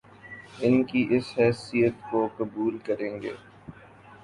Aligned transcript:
ان 0.59 0.83
کی 0.83 1.01
اس 1.11 1.27
حیثیت 1.37 1.95
کو 2.09 2.27
قبول 2.37 2.77
کریں 2.85 3.21
گے 3.21 3.33